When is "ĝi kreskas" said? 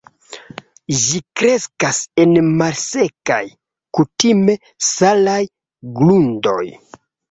1.01-1.99